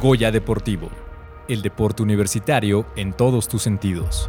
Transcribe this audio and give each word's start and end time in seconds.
Goya 0.00 0.30
Deportivo, 0.30 0.90
el 1.48 1.62
deporte 1.62 2.02
universitario 2.02 2.84
en 2.96 3.14
todos 3.14 3.48
tus 3.48 3.62
sentidos 3.62 4.28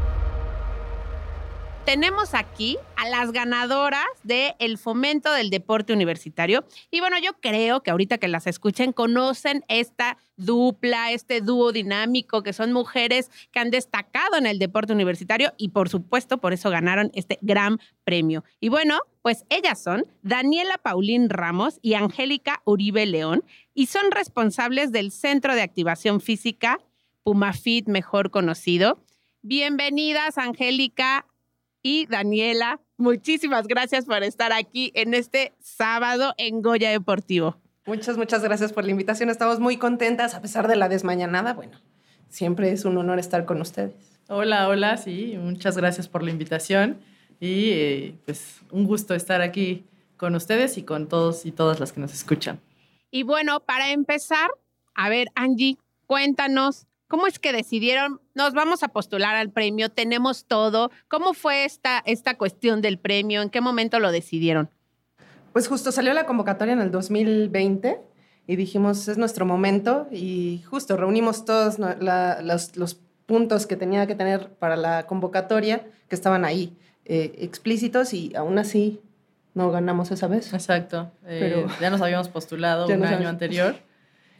tenemos 1.87 2.33
aquí 2.33 2.77
a 2.97 3.07
las 3.07 3.31
ganadoras 3.31 4.03
del 4.23 4.55
el 4.59 4.77
fomento 4.77 5.31
del 5.31 5.49
deporte 5.49 5.93
universitario. 5.93 6.65
Y 6.91 6.99
bueno, 6.99 7.15
yo 7.17 7.31
creo 7.39 7.81
que 7.81 7.91
ahorita 7.91 8.17
que 8.17 8.27
las 8.27 8.45
escuchen 8.45 8.91
conocen 8.91 9.63
esta 9.69 10.17
dupla, 10.35 11.13
este 11.13 11.39
dúo 11.39 11.71
dinámico, 11.71 12.43
que 12.43 12.51
son 12.51 12.73
mujeres 12.73 13.31
que 13.53 13.61
han 13.61 13.71
destacado 13.71 14.35
en 14.35 14.47
el 14.47 14.59
deporte 14.59 14.91
universitario 14.91 15.53
y 15.55 15.69
por 15.69 15.87
supuesto 15.87 16.39
por 16.39 16.51
eso 16.51 16.69
ganaron 16.69 17.09
este 17.13 17.39
gran 17.41 17.79
premio. 18.03 18.43
Y 18.59 18.67
bueno, 18.67 18.99
pues 19.27 19.43
ellas 19.49 19.83
son 19.83 20.05
Daniela 20.21 20.77
Paulín 20.77 21.29
Ramos 21.29 21.79
y 21.81 21.95
Angélica 21.95 22.61
Uribe 22.63 23.05
León 23.05 23.43
y 23.73 23.87
son 23.87 24.09
responsables 24.09 24.93
del 24.93 25.11
Centro 25.11 25.53
de 25.53 25.63
Activación 25.63 26.21
Física 26.21 26.79
Pumafit, 27.23 27.89
mejor 27.89 28.31
conocido. 28.31 29.03
Bienvenidas, 29.41 30.37
Angélica, 30.37 31.25
y 31.83 32.05
Daniela. 32.05 32.79
Muchísimas 32.95 33.67
gracias 33.67 34.05
por 34.05 34.23
estar 34.23 34.53
aquí 34.53 34.93
en 34.95 35.13
este 35.13 35.51
sábado 35.59 36.33
en 36.37 36.61
Goya 36.61 36.89
Deportivo. 36.89 37.57
Muchas, 37.85 38.15
muchas 38.15 38.41
gracias 38.41 38.71
por 38.71 38.85
la 38.85 38.91
invitación. 38.91 39.29
Estamos 39.29 39.59
muy 39.59 39.75
contentas 39.75 40.35
a 40.35 40.41
pesar 40.41 40.69
de 40.69 40.77
la 40.77 40.87
desmañanada. 40.87 41.53
Bueno, 41.53 41.81
siempre 42.29 42.71
es 42.71 42.85
un 42.85 42.97
honor 42.97 43.19
estar 43.19 43.43
con 43.43 43.59
ustedes. 43.59 44.21
Hola, 44.29 44.69
hola, 44.69 44.95
sí, 44.95 45.37
muchas 45.37 45.75
gracias 45.75 46.07
por 46.07 46.23
la 46.23 46.31
invitación 46.31 47.01
y 47.39 47.69
eh, 47.71 48.15
pues 48.25 48.61
un 48.71 48.85
gusto 48.85 49.13
estar 49.13 49.41
aquí 49.41 49.85
con 50.17 50.35
ustedes 50.35 50.77
y 50.77 50.83
con 50.83 51.07
todos 51.07 51.45
y 51.45 51.51
todas 51.51 51.79
las 51.79 51.93
que 51.93 51.99
nos 51.99 52.13
escuchan. 52.13 52.59
Y 53.11 53.23
bueno, 53.23 53.59
para 53.61 53.91
empezar, 53.91 54.49
a 54.95 55.09
ver, 55.09 55.27
Angie, 55.35 55.77
cuéntanos 56.05 56.87
¿Cómo 57.07 57.25
es 57.25 57.39
que 57.39 57.53
decidieron, 57.53 58.19
nos 58.35 58.53
vamos 58.53 58.83
a 58.83 58.89
postular 58.89 59.35
al 59.35 59.49
premio, 59.49 59.87
tenemos 59.89 60.43
todo? 60.43 60.91
¿Cómo 61.07 61.33
fue 61.33 61.63
esta, 61.63 62.03
esta 62.05 62.37
cuestión 62.37 62.81
del 62.81 62.99
premio? 62.99 63.41
¿En 63.41 63.49
qué 63.49 63.61
momento 63.61 63.99
lo 63.99 64.11
decidieron? 64.11 64.69
Pues 65.53 65.69
justo 65.69 65.93
salió 65.93 66.13
la 66.13 66.25
convocatoria 66.25 66.73
en 66.73 66.81
el 66.81 66.91
2020 66.91 68.01
y 68.45 68.55
dijimos, 68.57 69.07
es 69.07 69.17
nuestro 69.17 69.45
momento 69.45 70.07
y 70.11 70.63
justo 70.69 70.97
reunimos 70.97 71.45
todos 71.45 71.77
los, 71.79 73.01
puntos 73.25 73.67
que 73.67 73.75
tenía 73.75 74.07
que 74.07 74.15
tener 74.15 74.53
para 74.55 74.77
la 74.77 75.05
convocatoria 75.05 75.85
que 76.07 76.15
estaban 76.15 76.45
ahí 76.45 76.77
eh, 77.09 77.35
explícitos 77.39 78.13
y 78.13 78.35
aún 78.35 78.59
así 78.59 78.99
no 79.53 79.71
ganamos 79.71 80.11
esa 80.11 80.27
vez. 80.27 80.53
Exacto. 80.53 81.09
Pero 81.25 81.67
ya 81.81 81.89
nos 81.89 82.01
habíamos 82.01 82.27
postulado 82.27 82.85
un 82.85 83.03
año 83.03 83.29
anterior 83.29 83.75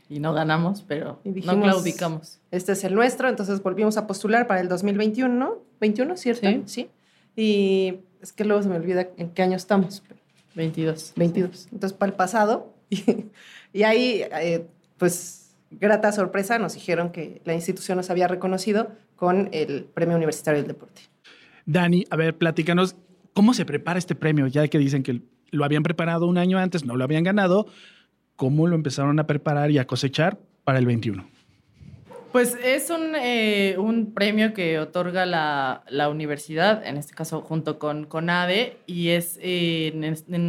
y 0.10 0.20
no 0.20 0.34
ganamos, 0.34 0.84
pero 0.88 1.20
no 1.24 1.62
claudicamos. 1.62 2.40
Este 2.52 2.74
es 2.74 2.84
el 2.84 2.94
nuestro, 2.94 3.30
entonces 3.30 3.64
volvimos 3.64 3.96
a 3.98 4.06
postular 4.06 4.48
para 4.48 4.60
el 4.60 4.68
2021, 4.68 5.34
¿no? 5.34 5.58
21, 5.80 6.18
¿cierto? 6.18 6.48
Sí. 6.66 6.90
Y 7.38 8.00
es 8.22 8.34
que 8.34 8.44
luego 8.44 8.62
se 8.64 8.70
me 8.70 8.76
olvida 8.76 9.08
en 9.16 9.30
qué 9.32 9.44
año 9.44 9.56
estamos. 9.56 10.04
22. 10.56 11.14
22. 11.16 11.70
Entonces, 11.72 11.98
para 11.98 12.12
el 12.12 12.16
pasado. 12.16 12.74
Y, 13.74 13.84
ahí, 13.84 14.24
eh, 14.32 14.66
pues, 14.98 15.52
grata 15.70 16.12
sorpresa, 16.12 16.58
nos 16.58 16.74
dijeron 16.74 17.12
que 17.12 17.42
la 17.44 17.54
institución 17.54 17.98
nos 17.98 18.10
había 18.10 18.28
reconocido 18.28 18.88
con 19.18 19.50
el 19.52 19.84
Premio 19.84 20.16
Universitario 20.16 20.62
del 20.62 20.70
Deporte. 20.70 21.02
Dani, 21.68 22.06
a 22.10 22.16
ver, 22.16 22.36
platícanos, 22.36 22.96
¿cómo 23.34 23.54
se 23.54 23.66
prepara 23.66 24.00
este 24.00 24.16
premio? 24.16 24.48
Ya 24.48 24.68
que 24.68 24.80
dicen 24.80 25.04
que 25.04 25.22
lo 25.52 25.64
habían 25.64 25.84
preparado 25.84 26.26
un 26.26 26.40
año 26.40 26.58
antes, 26.58 26.84
no 26.84 26.96
lo 26.96 27.04
habían 27.04 27.24
ganado 27.24 27.68
cómo 28.38 28.68
lo 28.68 28.76
empezaron 28.76 29.20
a 29.20 29.28
preparar 29.28 29.70
y 29.72 29.80
a 29.80 29.86
cosechar 29.86 30.38
para 30.64 30.80
el 30.80 30.86
21? 30.86 31.28
Pues 32.32 32.56
es 32.64 32.90
un, 32.90 33.16
eh, 33.16 33.76
un 33.78 34.14
premio 34.14 34.54
que 34.54 34.80
otorga 34.80 35.26
la, 35.26 35.84
la, 35.90 36.08
universidad, 36.08 36.86
en 36.86 36.98
este 36.98 37.14
caso 37.14 37.42
junto 37.42 37.80
con 37.80 38.06
CONADE, 38.06 38.78
y 38.86 39.10
es 39.10 39.40
en, 39.42 40.02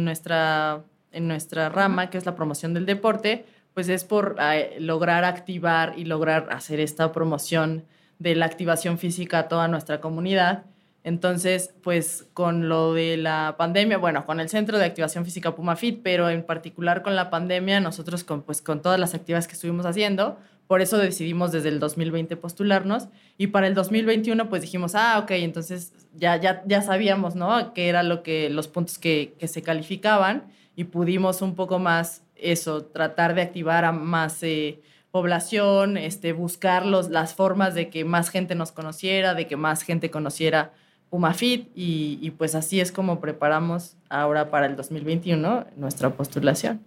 nuestra, 0.05 0.83
en 1.11 1.27
nuestra 1.27 1.69
rama, 1.69 2.09
que 2.09 2.17
es 2.17 2.25
la 2.25 2.35
promoción 2.35 2.73
del 2.73 2.85
deporte, 2.85 3.45
pues 3.73 3.89
es 3.89 4.03
por 4.03 4.35
eh, 4.39 4.77
lograr 4.79 5.23
activar 5.23 5.93
y 5.97 6.05
lograr 6.05 6.47
hacer 6.51 6.79
esta 6.79 7.11
promoción 7.11 7.85
de 8.19 8.35
la 8.35 8.45
activación 8.45 8.99
física 8.99 9.39
a 9.39 9.47
toda 9.47 9.67
nuestra 9.67 9.99
comunidad. 9.99 10.65
Entonces, 11.03 11.73
pues 11.81 12.27
con 12.33 12.67
lo 12.67 12.93
de 12.93 13.17
la 13.17 13.55
pandemia, 13.57 13.97
bueno, 13.97 14.25
con 14.25 14.39
el 14.39 14.49
Centro 14.49 14.77
de 14.77 14.85
Activación 14.85 15.23
Física 15.23 15.55
PumaFit, 15.55 16.01
pero 16.03 16.29
en 16.29 16.43
particular 16.43 17.03
con 17.03 17.15
la 17.15 17.29
pandemia, 17.29 17.79
nosotros 17.79 18.23
con, 18.23 18.41
pues, 18.41 18.61
con 18.61 18.81
todas 18.81 18.99
las 18.99 19.13
actividades 19.13 19.47
que 19.47 19.53
estuvimos 19.53 19.85
haciendo, 19.85 20.37
por 20.67 20.81
eso 20.81 20.97
decidimos 20.97 21.51
desde 21.51 21.69
el 21.69 21.79
2020 21.79 22.35
postularnos 22.35 23.07
y 23.37 23.47
para 23.47 23.67
el 23.67 23.73
2021 23.73 24.49
pues 24.49 24.61
dijimos, 24.61 24.93
ah, 24.93 25.17
ok, 25.23 25.31
entonces 25.31 25.93
ya, 26.15 26.35
ya, 26.35 26.61
ya 26.67 26.81
sabíamos, 26.81 27.35
¿no? 27.35 27.73
Qué 27.73 27.89
era 27.89 28.03
lo 28.03 28.21
que, 28.21 28.49
los 28.49 28.67
puntos 28.67 28.99
que, 28.99 29.33
que 29.39 29.47
se 29.47 29.63
calificaban 29.63 30.43
y 30.75 30.83
pudimos 30.83 31.41
un 31.41 31.55
poco 31.55 31.79
más 31.79 32.23
eso, 32.35 32.83
tratar 32.85 33.35
de 33.35 33.41
activar 33.41 33.85
a 33.85 33.91
más... 33.91 34.43
Eh, 34.43 34.81
población, 35.11 35.97
este, 35.97 36.33
buscar 36.33 36.85
los, 36.85 37.09
las 37.09 37.33
formas 37.33 37.73
de 37.73 37.89
que 37.89 38.05
más 38.05 38.29
gente 38.29 38.55
nos 38.55 38.71
conociera, 38.71 39.33
de 39.33 39.47
que 39.47 39.57
más 39.57 39.81
gente 39.81 40.11
conociera 40.11 40.71
Y, 41.11 42.19
y, 42.21 42.31
pues 42.31 42.55
así 42.55 42.79
es 42.79 42.91
como 42.91 43.19
preparamos 43.19 43.97
ahora 44.09 44.51
para 44.51 44.67
el 44.67 44.75
2021 44.75 45.65
nuestra 45.75 46.11
postulación. 46.11 46.81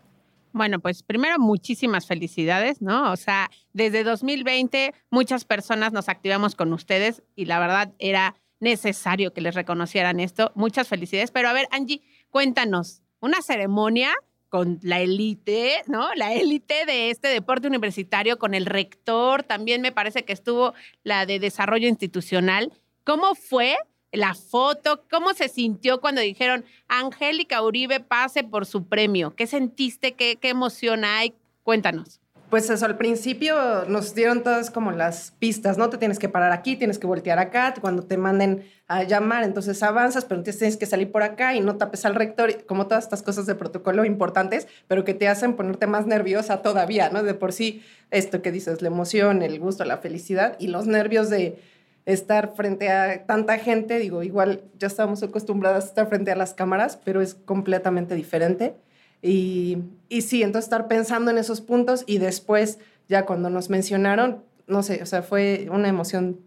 Bueno, 0.53 0.81
pues 0.81 1.03
primero 1.03 1.39
muchísimas 1.39 2.07
felicidades, 2.07 2.83
¿no? 2.83 3.11
O 3.11 3.17
sea, 3.17 3.51
desde 3.73 4.05
2020 4.05 4.95
muchas 5.11 5.45
personas 5.45 5.93
nos 5.93 6.09
activamos 6.09 6.55
con 6.55 6.73
ustedes 6.73 7.23
y 7.35 7.47
la 7.47 7.59
verdad 7.59 7.93
era 7.99 8.37
necesario 8.61 9.33
que 9.33 9.41
les 9.41 9.55
reconocieran 9.55 10.21
esto. 10.21 10.53
Muchas 10.55 10.89
felicidades. 10.89 11.31
Pero 11.31 11.49
a 11.49 11.53
ver, 11.53 11.67
Angie, 11.71 12.03
cuéntanos, 12.31 13.03
una 13.21 13.43
ceremonia 13.43 14.13
con 14.49 14.79
la 14.83 15.01
élite, 15.01 15.83
¿no? 15.87 16.15
La 16.15 16.35
élite 16.35 16.85
de 16.85 17.11
este 17.11 17.29
deporte 17.29 17.67
universitario, 17.67 18.39
con 18.39 18.53
el 18.53 18.67
rector, 18.67 19.43
también 19.43 19.81
me 19.81 19.93
parece 19.93 20.25
que 20.25 20.35
estuvo 20.35 20.75
la 21.03 21.25
de 21.25 21.39
desarrollo 21.39 21.89
institucional. 21.89 22.71
¿Cómo 23.05 23.35
fue 23.35 23.77
la 24.13 24.35
foto, 24.35 25.05
¿cómo 25.11 25.33
se 25.35 25.49
sintió 25.49 26.01
cuando 26.01 26.21
dijeron 26.21 26.65
Angélica 26.89 27.63
Uribe 27.63 28.01
pase 28.01 28.45
por 28.45 28.67
su 28.67 28.87
premio? 28.87 29.35
¿Qué 29.35 29.47
sentiste? 29.47 30.13
¿Qué, 30.13 30.37
qué 30.37 30.51
emoción 30.51 31.05
hay? 31.05 31.35
Cuéntanos. 31.63 32.23
Pues 32.53 32.69
eso, 32.69 32.85
al 32.85 32.99
principio 32.99 33.87
nos 33.89 34.15
dieron 34.15 34.43
todas 34.43 34.71
como 34.71 34.93
las 34.93 35.31
pistas, 35.39 35.79
¿no? 35.79 35.89
Te 35.89 35.97
tienes 35.97 36.19
que 36.19 36.29
parar 36.29 36.53
aquí, 36.53 36.77
tienes 36.77 36.99
que 36.99 37.07
voltear 37.07 37.39
acá, 37.39 37.73
cuando 37.81 38.03
te 38.03 38.19
manden 38.19 38.71
a 38.89 39.05
llamar, 39.05 39.43
entonces 39.43 39.83
avanzas, 39.83 40.27
pero 40.27 40.39
entonces 40.39 40.59
tienes 40.59 40.77
que 40.77 40.85
salir 40.85 41.11
por 41.11 41.23
acá 41.23 41.55
y 41.55 41.61
no 41.61 41.79
tapes 41.79 42.05
al 42.05 42.15
rector, 42.15 42.67
como 42.67 42.89
todas 42.89 43.05
estas 43.05 43.23
cosas 43.23 43.47
de 43.47 43.55
protocolo 43.55 44.05
importantes, 44.05 44.69
pero 44.87 45.03
que 45.03 45.15
te 45.15 45.29
hacen 45.29 45.57
ponerte 45.57 45.87
más 45.87 46.07
nerviosa 46.07 46.61
todavía, 46.61 47.09
¿no? 47.09 47.23
De 47.23 47.33
por 47.33 47.55
sí, 47.55 47.83
esto 48.11 48.43
que 48.43 48.53
dices, 48.53 48.83
la 48.83 48.89
emoción, 48.89 49.41
el 49.41 49.59
gusto, 49.59 49.87
la 49.87 49.97
felicidad 49.97 50.57
y 50.59 50.67
los 50.67 50.87
nervios 50.87 51.31
de 51.31 51.59
estar 52.05 52.55
frente 52.55 52.91
a 52.91 53.25
tanta 53.27 53.59
gente, 53.59 53.99
digo, 53.99 54.23
igual 54.23 54.63
ya 54.79 54.89
estamos 54.89 55.23
acostumbradas 55.23 55.85
a 55.85 55.89
estar 55.89 56.09
frente 56.09 56.33
a 56.33 56.37
las 56.37 56.55
cámaras, 56.55 56.99
pero 57.05 57.21
es 57.21 57.35
completamente 57.35 58.15
diferente. 58.15 58.75
Y, 59.23 59.79
y 60.09 60.23
sí, 60.23 60.43
entonces 60.43 60.67
estar 60.67 60.89
pensando 60.89 61.31
en 61.31 61.39
esos 61.39 61.61
puntos 61.61 62.03
y 62.07 62.19
después, 62.19 62.79
ya 63.09 63.25
cuando 63.25 63.51
nos 63.51 63.71
mencionaron, 63.71 64.43
no 64.67 64.83
sé, 64.83 65.01
o 65.03 65.07
sea, 65.07 65.23
fue 65.23 65.69
una 65.71 65.89
emoción 65.89 66.41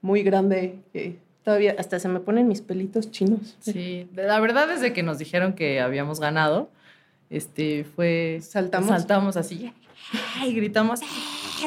muy 0.00 0.22
grande 0.22 0.78
que 0.92 1.18
todavía 1.42 1.74
hasta 1.78 1.98
se 1.98 2.08
me 2.08 2.20
ponen 2.20 2.46
mis 2.46 2.60
pelitos 2.60 3.10
chinos. 3.10 3.56
Sí, 3.60 4.08
la 4.14 4.38
verdad 4.38 4.68
desde 4.68 4.92
que 4.92 5.02
nos 5.02 5.18
dijeron 5.18 5.54
que 5.54 5.80
habíamos 5.80 6.20
ganado, 6.20 6.70
este, 7.30 7.84
fue... 7.84 8.38
Saltamos. 8.42 8.90
Saltamos 8.90 9.36
así, 9.36 9.72
y 10.44 10.54
gritamos, 10.54 11.00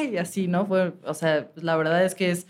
y 0.00 0.16
así, 0.16 0.48
¿no? 0.48 0.66
Fue, 0.66 0.92
o 1.04 1.14
sea, 1.14 1.48
la 1.56 1.76
verdad 1.76 2.04
es 2.04 2.14
que 2.14 2.30
es 2.30 2.46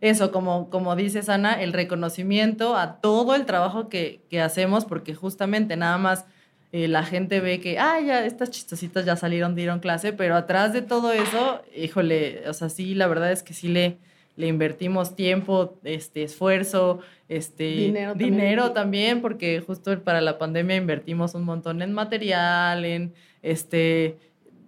eso, 0.00 0.32
como, 0.32 0.70
como 0.70 0.96
dices, 0.96 1.28
Ana, 1.28 1.60
el 1.62 1.72
reconocimiento 1.72 2.76
a 2.76 3.00
todo 3.00 3.34
el 3.34 3.46
trabajo 3.46 3.88
que, 3.88 4.20
que 4.30 4.40
hacemos, 4.40 4.84
porque 4.84 5.14
justamente 5.14 5.76
nada 5.76 5.98
más 5.98 6.26
eh, 6.72 6.88
la 6.88 7.04
gente 7.04 7.40
ve 7.40 7.60
que, 7.60 7.78
ah, 7.78 8.00
ya, 8.00 8.26
estas 8.26 8.50
chistositas 8.50 9.04
ya 9.04 9.16
salieron, 9.16 9.54
dieron 9.54 9.80
clase, 9.80 10.12
pero 10.12 10.36
atrás 10.36 10.72
de 10.72 10.82
todo 10.82 11.12
eso, 11.12 11.62
híjole, 11.74 12.42
o 12.48 12.52
sea, 12.52 12.68
sí, 12.68 12.94
la 12.94 13.06
verdad 13.06 13.32
es 13.32 13.42
que 13.42 13.54
sí 13.54 13.68
le, 13.68 13.96
le 14.36 14.48
invertimos 14.48 15.16
tiempo, 15.16 15.78
este, 15.84 16.22
esfuerzo, 16.24 17.00
este, 17.28 17.64
dinero, 17.64 18.14
dinero 18.14 18.72
también. 18.72 19.22
porque 19.22 19.62
justo 19.66 19.98
para 20.00 20.20
la 20.20 20.38
pandemia 20.38 20.76
invertimos 20.76 21.34
un 21.34 21.44
montón 21.44 21.82
en 21.82 21.92
material, 21.92 22.84
en, 22.84 23.14
este, 23.42 24.16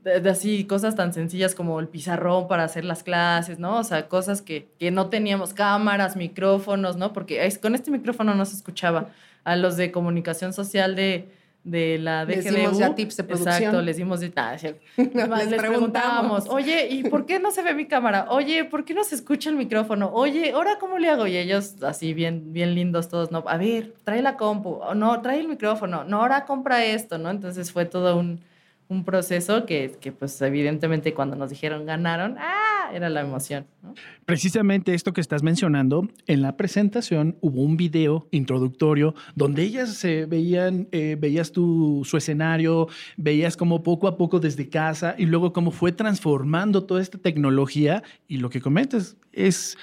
de, 0.02 0.30
así 0.30 0.64
cosas 0.64 0.94
tan 0.94 1.12
sencillas 1.12 1.54
como 1.54 1.80
el 1.80 1.88
pizarrón 1.88 2.48
para 2.48 2.64
hacer 2.64 2.84
las 2.84 3.02
clases, 3.02 3.58
¿no? 3.58 3.78
O 3.78 3.84
sea, 3.84 4.08
cosas 4.08 4.42
que, 4.42 4.68
que 4.78 4.90
no 4.90 5.08
teníamos, 5.08 5.54
cámaras, 5.54 6.16
micrófonos, 6.16 6.96
¿no? 6.96 7.12
Porque 7.12 7.48
con 7.60 7.74
este 7.74 7.90
micrófono 7.90 8.34
no 8.34 8.44
se 8.44 8.56
escuchaba. 8.56 9.10
A 9.44 9.56
los 9.56 9.76
de 9.78 9.90
comunicación 9.92 10.52
social 10.52 10.94
de, 10.94 11.30
de 11.64 11.98
la 11.98 12.24
DGDU. 12.26 12.34
Les 12.34 12.54
dimos 12.54 12.78
ya 12.78 12.94
tips 12.94 13.16
de 13.16 13.24
producción. 13.24 13.54
Exacto, 13.54 13.82
les 13.82 13.96
dimos 13.96 14.20
de... 14.20 14.32
Ah, 14.36 14.54
es 14.54 14.62
les, 14.96 15.50
les 15.50 15.54
preguntábamos, 15.54 16.48
oye, 16.48 16.88
¿y 16.88 17.04
por 17.04 17.26
qué 17.26 17.38
no 17.38 17.50
se 17.50 17.62
ve 17.62 17.74
mi 17.74 17.86
cámara? 17.86 18.26
Oye, 18.30 18.64
¿por 18.64 18.84
qué 18.84 18.94
no 18.94 19.04
se 19.04 19.14
escucha 19.14 19.50
el 19.50 19.56
micrófono? 19.56 20.10
Oye, 20.12 20.52
¿ahora 20.52 20.78
cómo 20.78 20.98
le 20.98 21.08
hago? 21.08 21.26
Y 21.26 21.36
ellos 21.36 21.82
así 21.82 22.14
bien, 22.14 22.52
bien 22.52 22.74
lindos 22.74 23.08
todos, 23.08 23.30
¿no? 23.30 23.44
A 23.46 23.56
ver, 23.56 23.94
trae 24.04 24.22
la 24.22 24.36
compu, 24.36 24.80
no, 24.94 25.20
trae 25.22 25.40
el 25.40 25.48
micrófono, 25.48 26.04
no, 26.04 26.20
ahora 26.20 26.44
compra 26.44 26.84
esto, 26.84 27.18
¿no? 27.18 27.30
Entonces 27.30 27.72
fue 27.72 27.86
todo 27.86 28.18
un, 28.18 28.40
un 28.88 29.04
proceso 29.04 29.66
que, 29.66 29.96
que, 30.00 30.12
pues 30.12 30.40
evidentemente 30.40 31.12
cuando 31.12 31.36
nos 31.36 31.50
dijeron 31.50 31.84
ganaron, 31.84 32.36
¡ah! 32.38 32.64
Era 32.90 33.10
la 33.10 33.20
emoción, 33.20 33.66
¿no? 33.82 33.92
Precisamente 34.24 34.94
esto 34.94 35.12
que 35.12 35.20
estás 35.20 35.42
mencionando, 35.42 36.08
en 36.26 36.40
la 36.40 36.56
presentación 36.56 37.36
hubo 37.42 37.60
un 37.60 37.76
video 37.76 38.28
introductorio 38.30 39.14
donde 39.34 39.62
ellas 39.62 39.92
se 39.94 40.24
veían, 40.24 40.88
eh, 40.92 41.16
veías 41.20 41.52
tu, 41.52 42.02
su 42.06 42.16
escenario, 42.16 42.88
veías 43.18 43.58
como 43.58 43.82
poco 43.82 44.08
a 44.08 44.16
poco 44.16 44.40
desde 44.40 44.70
casa 44.70 45.14
y 45.18 45.26
luego 45.26 45.52
cómo 45.52 45.70
fue 45.70 45.92
transformando 45.92 46.84
toda 46.84 47.02
esta 47.02 47.18
tecnología 47.18 48.02
y 48.26 48.38
lo 48.38 48.48
que 48.48 48.62
comentas 48.62 49.18
es 49.32 49.76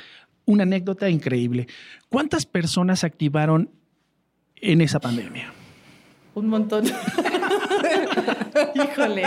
una 0.45 0.63
anécdota 0.63 1.07
increíble. 1.07 1.67
¿Cuántas 2.09 2.47
personas 2.47 3.01
se 3.01 3.05
activaron 3.05 3.69
en 4.55 4.81
esa 4.81 4.99
pandemia? 4.99 5.53
Un 6.33 6.47
montón. 6.47 6.85
Híjole. 8.75 9.23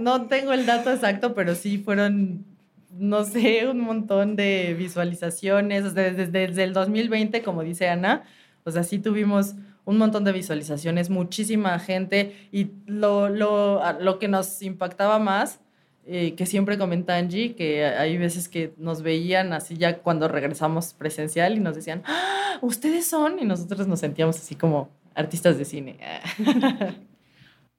No, 0.00 0.26
tengo 0.26 0.52
el 0.52 0.66
dato 0.66 0.92
exacto, 0.92 1.34
pero 1.34 1.54
sí 1.54 1.78
fueron, 1.78 2.44
no 2.92 3.24
sé, 3.24 3.66
un 3.68 3.80
montón 3.80 4.36
de 4.36 4.74
visualizaciones. 4.78 5.94
Desde, 5.94 6.64
el 6.64 6.72
2020, 6.72 7.42
como 7.42 7.62
dice 7.62 7.88
Ana, 7.88 8.24
o 8.64 8.70
sea, 8.70 8.82
sí 8.82 8.98
tuvimos 8.98 9.54
un 9.84 9.98
montón 9.98 10.24
de 10.24 10.32
visualizaciones, 10.32 11.10
muchísima 11.10 11.78
gente. 11.78 12.48
Y 12.52 12.70
lo 12.86 14.18
que 14.20 14.28
nos 14.28 14.62
impactaba 14.62 15.18
más, 15.18 15.60
eh, 16.06 16.34
que 16.34 16.44
siempre 16.44 16.76
comenta 16.76 17.16
Angie, 17.16 17.54
que 17.54 17.86
hay 17.86 18.18
veces 18.18 18.50
que 18.50 18.74
nos 18.76 19.00
veían 19.00 19.54
así 19.54 19.76
ya 19.78 20.00
cuando 20.00 20.28
regresamos 20.28 20.92
presencial 20.92 21.56
y 21.56 21.60
nos 21.60 21.74
decían, 21.74 22.02
¡Ah, 22.04 22.58
ustedes 22.60 23.06
son, 23.06 23.38
y 23.38 23.46
nosotros 23.46 23.88
nos 23.88 24.00
sentíamos 24.00 24.36
así 24.36 24.54
como 24.54 24.90
artistas 25.14 25.58
de 25.58 25.64
cine. 25.64 25.98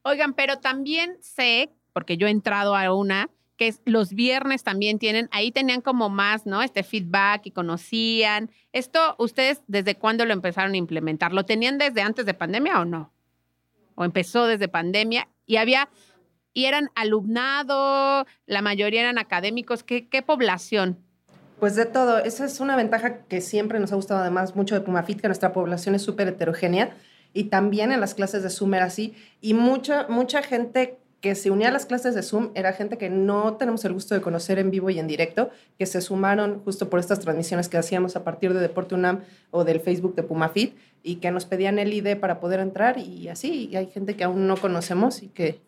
Oigan, 0.04 0.34
pero 0.34 0.60
también 0.60 1.18
sé, 1.22 1.72
porque 1.92 2.18
yo 2.18 2.28
he 2.28 2.32
entrado 2.32 2.76
a 2.76 2.94
una, 2.94 3.30
que 3.58 3.74
los 3.86 4.14
viernes 4.14 4.64
también 4.64 5.00
tienen, 5.00 5.30
ahí 5.32 5.52
tenían 5.52 5.82
como 5.82 6.10
más, 6.10 6.46
¿no? 6.46 6.62
Este 6.62 6.84
feedback 6.84 7.46
y 7.46 7.52
conocían. 7.52 8.52
Esto, 8.74 9.16
¿ustedes 9.18 9.62
desde 9.68 9.96
cuándo 9.96 10.26
lo 10.26 10.34
empezaron 10.34 10.74
a 10.74 10.78
implementar? 10.78 11.34
¿Lo 11.34 11.46
tenían 11.46 11.78
desde 11.78 12.02
antes 12.02 12.26
de 12.26 12.34
pandemia 12.34 12.82
o 12.82 12.86
no? 12.86 13.14
¿O 13.96 14.04
empezó 14.04 14.46
desde 14.46 14.68
pandemia? 14.68 15.30
Y 15.46 15.56
había, 15.56 15.90
y 16.54 16.66
eran 16.66 16.92
alumnado, 16.96 18.26
la 18.46 18.62
mayoría 18.62 19.02
eran 19.02 19.18
académicos. 19.18 19.84
¿Qué, 19.84 20.08
qué 20.10 20.22
población? 20.22 21.00
Pues 21.60 21.76
de 21.76 21.86
todo, 21.86 22.20
esa 22.20 22.46
es 22.46 22.60
una 22.60 22.76
ventaja 22.76 23.24
que 23.24 23.40
siempre 23.40 23.80
nos 23.80 23.94
ha 23.94 23.96
gustado 23.96 24.20
además 24.20 24.56
mucho 24.56 24.76
de 24.76 24.81
Pumafit, 24.81 25.22
que 25.22 25.28
nuestra 25.28 25.54
población 25.54 25.96
es 25.96 26.02
súper 26.02 26.28
heterogénea 26.28 26.94
y 27.36 27.46
también 27.46 27.92
en 27.92 28.00
las 28.00 28.16
clases 28.16 28.42
de 28.44 28.50
Zoom 28.50 28.74
era 28.76 28.86
así. 28.86 29.14
Y 29.42 29.54
mucha, 29.54 30.08
mucha 30.08 30.42
gente 30.42 30.98
que 31.20 31.36
se 31.36 31.52
unía 31.52 31.68
a 31.68 31.72
las 31.72 31.86
clases 31.86 32.16
de 32.16 32.24
Zoom 32.24 32.52
era 32.56 32.72
gente 32.72 32.98
que 32.98 33.10
no 33.10 33.58
tenemos 33.58 33.84
el 33.84 33.92
gusto 33.92 34.16
de 34.16 34.22
conocer 34.22 34.58
en 34.58 34.72
vivo 34.72 34.90
y 34.90 35.00
en 35.00 35.08
directo, 35.08 35.50
que 35.78 35.86
se 35.86 36.00
sumaron 36.00 36.62
justo 36.64 36.90
por 36.90 37.00
estas 37.00 37.20
transmisiones 37.20 37.68
que 37.68 37.78
hacíamos 37.78 38.16
a 38.16 38.24
partir 38.24 38.54
de 38.54 38.62
Deporte 38.62 38.96
UNAM 38.96 39.24
o 39.52 39.66
del 39.66 39.82
Facebook 39.82 40.16
de 40.16 40.24
Pumafit 40.24 40.78
y 41.04 41.18
que 41.18 41.30
nos 41.30 41.44
pedían 41.46 41.78
el 41.78 41.94
ID 41.94 42.18
para 42.18 42.40
poder 42.40 42.62
entrar 42.62 42.98
y 42.98 43.28
así, 43.28 43.70
y 43.70 43.76
hay 43.76 43.88
gente 43.88 44.16
que 44.16 44.24
aún 44.24 44.48
no 44.48 44.56
conocemos 44.56 45.22
y 45.22 45.28
que 45.28 45.60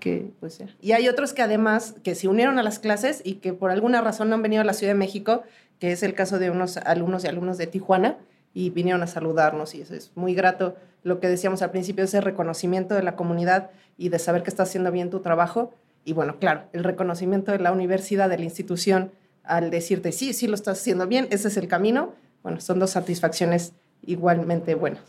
que 0.00 0.30
pues 0.40 0.62
y 0.80 0.92
hay 0.92 1.08
otros 1.08 1.34
que 1.34 1.42
además 1.42 1.96
que 2.02 2.14
se 2.14 2.28
unieron 2.28 2.58
a 2.58 2.62
las 2.62 2.78
clases 2.78 3.20
y 3.22 3.34
que 3.34 3.52
por 3.52 3.70
alguna 3.70 4.00
razón 4.00 4.28
no 4.28 4.36
han 4.36 4.42
venido 4.42 4.62
a 4.62 4.64
la 4.64 4.72
Ciudad 4.72 4.92
de 4.92 4.98
México, 4.98 5.42
que 5.78 5.92
es 5.92 6.02
el 6.02 6.14
caso 6.14 6.38
de 6.38 6.50
unos 6.50 6.78
alumnos 6.78 7.24
y 7.24 7.26
alumnos 7.26 7.58
de 7.58 7.66
Tijuana 7.66 8.18
y 8.54 8.70
vinieron 8.70 9.02
a 9.02 9.06
saludarnos 9.06 9.74
y 9.74 9.82
eso 9.82 9.94
es 9.94 10.12
muy 10.14 10.34
grato 10.34 10.76
lo 11.02 11.20
que 11.20 11.28
decíamos 11.28 11.60
al 11.60 11.70
principio 11.70 12.04
ese 12.04 12.20
reconocimiento 12.20 12.94
de 12.94 13.02
la 13.02 13.16
comunidad 13.16 13.70
y 13.98 14.08
de 14.08 14.18
saber 14.18 14.42
que 14.42 14.50
estás 14.50 14.68
haciendo 14.70 14.90
bien 14.90 15.10
tu 15.10 15.20
trabajo 15.20 15.74
y 16.04 16.12
bueno, 16.12 16.38
claro, 16.38 16.62
el 16.72 16.84
reconocimiento 16.84 17.52
de 17.52 17.58
la 17.58 17.72
universidad, 17.72 18.28
de 18.28 18.38
la 18.38 18.44
institución 18.44 19.10
al 19.42 19.70
decirte 19.70 20.12
sí, 20.12 20.32
sí 20.32 20.46
lo 20.46 20.54
estás 20.54 20.80
haciendo 20.80 21.06
bien, 21.06 21.26
ese 21.30 21.48
es 21.48 21.56
el 21.56 21.68
camino. 21.68 22.12
Bueno, 22.42 22.60
son 22.60 22.78
dos 22.78 22.90
satisfacciones 22.90 23.72
igualmente 24.02 24.74
buenas. 24.74 25.02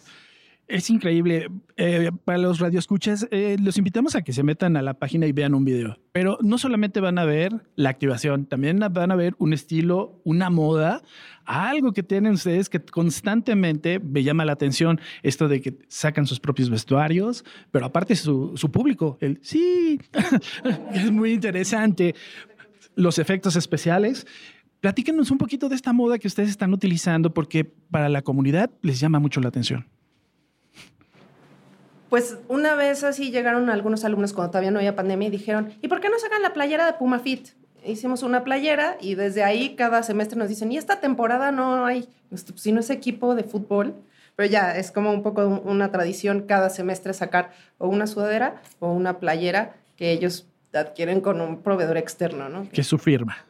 Es 0.68 0.90
increíble. 0.90 1.48
Eh, 1.78 2.10
para 2.24 2.40
los 2.40 2.60
radioescuchas, 2.60 3.28
eh, 3.30 3.56
los 3.62 3.78
invitamos 3.78 4.16
a 4.16 4.24
que 4.24 4.34
se 4.34 4.42
metan 4.42 4.78
a 4.78 4.82
la 4.82 4.96
página 4.96 5.28
y 5.28 5.32
vean 5.32 5.54
un 5.54 5.64
video. 5.64 6.00
Pero 6.12 6.40
no 6.42 6.58
solamente 6.58 7.00
van 7.00 7.20
a 7.20 7.26
ver 7.26 7.52
la 7.76 7.90
activación, 7.90 8.48
también 8.48 8.80
van 8.80 9.12
a 9.12 9.16
ver 9.16 9.36
un 9.38 9.54
estilo, 9.54 10.20
una 10.24 10.50
moda, 10.50 11.04
algo 11.46 11.94
que 11.94 12.02
tienen 12.02 12.34
ustedes 12.34 12.70
que 12.70 12.80
constantemente 12.80 14.00
me 14.00 14.24
llama 14.24 14.44
la 14.44 14.54
atención. 14.54 15.00
Esto 15.22 15.48
de 15.48 15.62
que 15.62 15.78
sacan 15.88 16.26
sus 16.26 16.40
propios 16.40 16.72
vestuarios, 16.72 17.46
pero 17.70 17.86
aparte 17.86 18.16
su, 18.16 18.54
su 18.56 18.72
público, 18.72 19.20
el 19.22 19.40
sí, 19.44 20.00
es 20.94 21.12
muy 21.12 21.34
interesante. 21.34 22.16
Los 22.96 23.20
efectos 23.20 23.56
especiales. 23.56 24.26
Platíquenos 24.80 25.30
un 25.30 25.38
poquito 25.38 25.70
de 25.70 25.76
esta 25.76 25.94
moda 25.94 26.18
que 26.18 26.28
ustedes 26.28 26.50
están 26.50 26.74
utilizando 26.74 27.34
porque 27.34 27.66
para 27.66 28.10
la 28.10 28.24
comunidad 28.24 28.72
les 28.82 29.00
llama 29.00 29.20
mucho 29.20 29.42
la 29.42 29.50
atención. 29.50 29.86
Pues 32.16 32.38
una 32.48 32.76
vez 32.76 33.04
así 33.04 33.30
llegaron 33.30 33.70
algunos 33.70 34.06
alumnos 34.06 34.32
cuando 34.32 34.52
todavía 34.52 34.72
no 34.72 34.80
había 34.80 34.96
pandemia 34.96 35.28
y 35.28 35.32
dijeron, 35.32 35.74
¿y 35.82 35.90
por 35.90 36.00
qué 36.00 36.08
no 36.08 36.18
sacan 36.18 36.42
la 36.42 36.54
playera 36.54 36.86
de 36.86 36.94
Puma 36.94 37.20
Fit? 37.20 37.50
Hicimos 37.86 38.24
una 38.24 38.46
playera 38.46 38.96
y 39.02 39.16
desde 39.16 39.44
ahí 39.44 39.76
cada 39.76 40.02
semestre 40.02 40.40
nos 40.40 40.48
dicen, 40.48 40.72
¿y 40.72 40.78
esta 40.78 41.02
temporada 41.02 41.52
no 41.52 41.86
hay? 41.86 42.08
Pues, 42.30 42.46
Si 42.56 42.72
no 42.72 42.80
es 42.80 42.90
equipo 42.90 43.36
de 43.36 43.44
fútbol, 43.44 43.96
pero 44.38 44.50
ya 44.50 44.78
es 44.78 44.94
como 44.94 45.12
un 45.12 45.24
poco 45.24 45.46
una 45.66 45.92
tradición 45.92 46.44
cada 46.48 46.70
semestre 46.70 47.14
sacar 47.14 47.52
o 47.80 47.90
una 47.90 48.08
sudadera 48.08 48.62
o 48.80 48.94
una 48.94 49.20
playera 49.20 49.76
que 49.98 50.14
ellos 50.14 50.48
adquieren 50.74 51.20
con 51.20 51.42
un 51.42 51.64
proveedor 51.64 51.98
externo, 51.98 52.48
¿no? 52.48 52.70
Que 52.70 52.80
es 52.80 52.88
su 52.88 52.98
firma. 52.98 53.46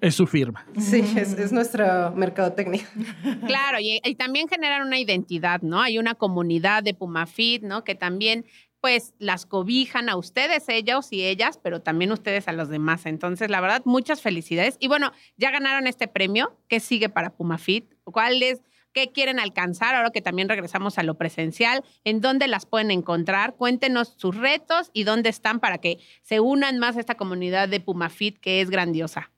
Es 0.00 0.14
su 0.14 0.26
firma. 0.26 0.66
Sí, 0.78 1.00
es, 1.16 1.32
es 1.32 1.52
nuestra 1.52 2.10
mercadotecnia. 2.10 2.86
Claro, 3.46 3.78
y, 3.80 4.00
y 4.04 4.14
también 4.14 4.48
generan 4.48 4.86
una 4.86 4.98
identidad, 4.98 5.62
¿no? 5.62 5.80
Hay 5.80 5.98
una 5.98 6.14
comunidad 6.14 6.82
de 6.82 6.94
Pumafit, 6.94 7.62
¿no? 7.62 7.84
Que 7.84 7.94
también, 7.94 8.44
pues, 8.80 9.14
las 9.18 9.46
cobijan 9.46 10.08
a 10.08 10.16
ustedes, 10.16 10.68
ellos 10.68 11.12
y 11.12 11.24
ellas, 11.24 11.58
pero 11.62 11.80
también 11.80 12.12
ustedes 12.12 12.48
a 12.48 12.52
los 12.52 12.68
demás. 12.68 13.06
Entonces, 13.06 13.50
la 13.50 13.60
verdad, 13.60 13.82
muchas 13.84 14.20
felicidades. 14.20 14.76
Y 14.80 14.88
bueno, 14.88 15.12
ya 15.36 15.50
ganaron 15.50 15.86
este 15.86 16.08
premio. 16.08 16.56
¿Qué 16.68 16.80
sigue 16.80 17.08
para 17.08 17.30
Pumafit? 17.30 17.94
¿Cuál 18.04 18.42
es? 18.42 18.62
¿Qué 18.92 19.12
quieren 19.12 19.38
alcanzar 19.38 19.94
ahora 19.94 20.10
que 20.10 20.22
también 20.22 20.48
regresamos 20.48 20.98
a 20.98 21.02
lo 21.02 21.18
presencial? 21.18 21.84
¿En 22.04 22.22
dónde 22.22 22.48
las 22.48 22.64
pueden 22.64 22.90
encontrar? 22.90 23.54
Cuéntenos 23.54 24.14
sus 24.16 24.34
retos 24.34 24.90
y 24.94 25.04
dónde 25.04 25.28
están 25.28 25.60
para 25.60 25.78
que 25.78 25.98
se 26.22 26.40
unan 26.40 26.78
más 26.78 26.96
a 26.96 27.00
esta 27.00 27.16
comunidad 27.16 27.68
de 27.68 27.80
Pumafit 27.80 28.38
que 28.38 28.62
es 28.62 28.70
grandiosa. 28.70 29.30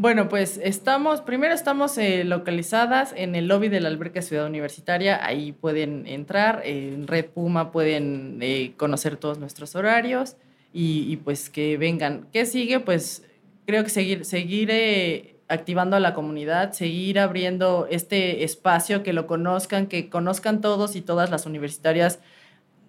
Bueno, 0.00 0.28
pues 0.28 0.60
estamos, 0.62 1.22
primero 1.22 1.52
estamos 1.52 1.98
eh, 1.98 2.22
localizadas 2.22 3.12
en 3.16 3.34
el 3.34 3.48
lobby 3.48 3.68
de 3.68 3.80
la 3.80 3.88
alberca 3.88 4.22
Ciudad 4.22 4.46
Universitaria, 4.46 5.26
ahí 5.26 5.50
pueden 5.50 6.06
entrar, 6.06 6.62
en 6.64 7.08
Red 7.08 7.30
Puma 7.30 7.72
pueden 7.72 8.38
eh, 8.40 8.74
conocer 8.76 9.16
todos 9.16 9.40
nuestros 9.40 9.74
horarios 9.74 10.36
y, 10.72 11.12
y, 11.12 11.16
pues 11.16 11.50
que 11.50 11.76
vengan. 11.78 12.28
¿Qué 12.32 12.46
sigue? 12.46 12.78
Pues 12.78 13.24
creo 13.66 13.82
que 13.82 13.90
seguir, 13.90 14.24
seguir 14.24 14.70
eh, 14.70 15.34
activando 15.48 15.96
a 15.96 16.00
la 16.00 16.14
comunidad, 16.14 16.70
seguir 16.74 17.18
abriendo 17.18 17.88
este 17.90 18.44
espacio, 18.44 19.02
que 19.02 19.12
lo 19.12 19.26
conozcan, 19.26 19.88
que 19.88 20.08
conozcan 20.08 20.60
todos 20.60 20.94
y 20.94 21.00
todas 21.00 21.28
las 21.28 21.44
universitarias 21.44 22.20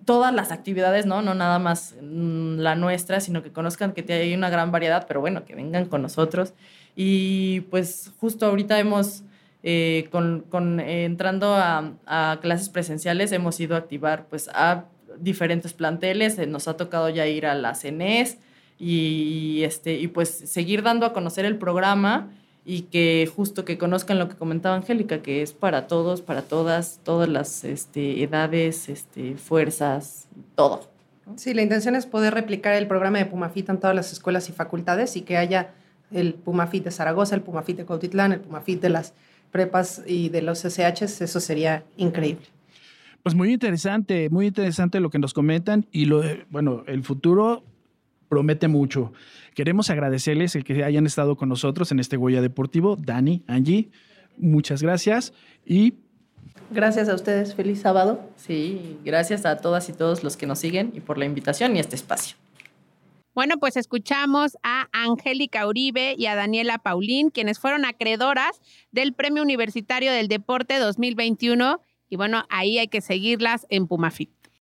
todas 0.06 0.34
las 0.34 0.52
actividades, 0.52 1.06
¿no? 1.06 1.22
No 1.22 1.36
nada 1.36 1.60
más 1.60 1.96
mm, 2.02 2.58
la 2.58 2.76
nuestra, 2.76 3.20
sino 3.20 3.44
que 3.44 3.52
conozcan 3.52 3.94
que 3.94 4.12
hay 4.12 4.34
una 4.34 4.50
gran 4.50 4.72
variedad, 4.72 5.06
pero 5.08 5.22
bueno, 5.22 5.46
que 5.46 5.54
vengan 5.54 5.86
con 5.86 6.02
nosotros. 6.02 6.54
Y 7.02 7.62
pues 7.70 8.12
justo 8.20 8.46
ahorita 8.46 8.78
hemos, 8.78 9.24
eh, 9.64 10.10
con, 10.12 10.82
eh, 10.82 11.06
entrando 11.06 11.56
a, 11.56 12.40
clases 12.42 12.68
presenciales, 12.68 13.32
hemos 13.32 13.58
ido 13.62 13.76
a 13.76 13.78
activar 13.80 14.26
pues 14.26 14.50
a 14.50 14.84
diferentes 15.18 15.72
planteles, 15.72 16.38
eh, 16.38 16.46
nos 16.46 16.68
ha 16.68 16.76
tocado 16.76 17.08
ya 17.08 17.26
ir 17.26 17.46
a 17.46 17.56
la 17.56 17.74
CENES 17.74 18.40
y, 18.78 19.62
este, 19.64 19.94
y 19.94 20.10
pues 20.10 20.28
seguir 20.28 20.84
dando 20.84 21.06
a 21.06 21.14
conocer 21.14 21.46
el 21.46 21.56
programa 21.56 22.32
y 22.66 22.82
que 22.82 23.32
justo 23.34 23.64
que 23.64 23.78
conozcan 23.78 24.20
lo 24.20 24.28
que 24.28 24.36
comentaba 24.36 24.76
Angélica, 24.76 25.22
que 25.22 25.42
es 25.42 25.54
para 25.54 25.88
todos, 25.88 26.20
para 26.20 26.42
todas, 26.42 27.00
todas 27.06 27.30
las 27.30 27.64
este, 27.64 28.22
edades, 28.22 28.90
este, 28.90 29.38
fuerzas, 29.38 30.28
todo. 30.54 30.90
Sí, 31.38 31.54
la 31.54 31.62
intención 31.62 31.96
es 31.96 32.06
poder 32.06 32.34
replicar 32.34 32.74
el 32.74 32.88
programa 32.88 33.20
de 33.20 33.26
Pumafit 33.26 33.70
en 33.70 33.80
todas 33.80 33.96
las 33.96 34.12
escuelas 34.12 34.50
y 34.50 34.52
facultades 34.52 35.16
y 35.16 35.22
que 35.22 35.38
haya 35.38 35.70
el 36.12 36.34
Pumafit 36.34 36.84
de 36.84 36.92
Zaragoza, 36.92 37.36
el 37.36 37.42
Pumafit 37.42 37.78
de 37.78 37.86
Cautitlán, 37.86 38.32
el 38.32 38.40
Pumafit 38.40 38.82
de 38.82 38.90
las 38.90 39.14
prepas 39.52 40.02
y 40.06 40.30
de 40.30 40.42
los 40.42 40.60
SHs, 40.60 41.22
eso 41.22 41.40
sería 41.40 41.84
increíble. 41.98 42.46
Pues 43.24 43.36
muy 43.36 43.52
interesante, 43.52 44.30
muy 44.30 44.48
interesante 44.48 45.00
lo 45.00 45.10
que 45.10 45.20
nos 45.20 45.34
comentan 45.34 45.86
y 45.92 46.06
lo, 46.06 46.24
bueno, 46.50 46.84
el 46.88 47.04
futuro 47.04 47.64
promete 48.30 48.68
mucho. 48.68 49.12
Queremos 49.56 49.90
agradecerles 49.90 50.56
el 50.56 50.64
que 50.64 50.84
hayan 50.84 51.06
estado 51.06 51.36
con 51.36 51.50
nosotros 51.50 51.92
en 51.92 52.00
este 52.00 52.16
Goya 52.16 52.42
Deportivo. 52.42 52.96
Dani, 52.96 53.44
Angie, 53.48 53.90
muchas 54.38 54.82
gracias 54.82 55.34
y 55.66 55.96
Gracias 56.72 57.10
a 57.10 57.16
ustedes. 57.16 57.56
Feliz 57.56 57.82
sábado. 57.82 58.22
Sí, 58.36 58.98
gracias 59.04 59.46
a 59.46 59.58
todas 59.58 59.90
y 59.90 59.94
todos 59.94 60.24
los 60.24 60.38
que 60.38 60.46
nos 60.46 60.60
siguen 60.60 60.92
y 60.94 61.00
por 61.00 61.18
la 61.18 61.26
invitación 61.26 61.76
y 61.76 61.80
este 61.80 61.96
espacio. 61.96 62.38
Bueno, 63.40 63.58
pues 63.58 63.78
escuchamos 63.78 64.58
a 64.64 64.90
Angélica 64.92 65.66
Uribe 65.66 66.14
y 66.18 66.26
a 66.26 66.36
Daniela 66.36 66.78
Paulín, 66.78 67.30
quienes 67.30 67.58
fueron 67.58 67.86
acreedoras 67.86 68.60
del 68.92 69.14
Premio 69.14 69.42
Universitario 69.42 70.12
del 70.12 70.28
Deporte 70.28 70.78
2021. 70.78 71.80
Y 72.10 72.18
bueno, 72.18 72.44
ahí 72.50 72.80
hay 72.80 72.90
que 72.90 73.00
seguirlas 73.00 73.66
en 73.70 73.88
Pumafit. 73.88 74.39